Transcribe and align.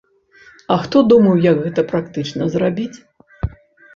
А 0.75 0.77
хто 0.85 1.01
думаў, 1.11 1.35
як 1.51 1.59
гэта 1.65 1.81
практычна 1.91 2.43
зрабіць? 2.53 2.97